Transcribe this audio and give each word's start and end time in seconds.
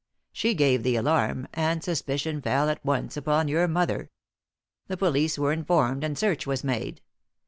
She 0.31 0.55
gave 0.55 0.81
the 0.81 0.95
alarm, 0.95 1.47
and 1.53 1.83
suspicion 1.83 2.41
fell 2.41 2.69
at 2.71 2.83
once 2.83 3.15
upon 3.15 3.47
your 3.47 3.67
mother. 3.67 4.09
The 4.87 4.97
police 4.97 5.37
were 5.37 5.51
informed, 5.53 6.03
and 6.03 6.17
search 6.17 6.47
was 6.47 6.63
made. 6.63 7.01